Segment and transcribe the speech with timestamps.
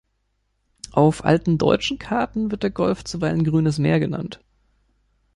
[0.93, 4.41] Auf alten deutschen Karten wird der Golf zuweilen „Grünes Meer“ genannt.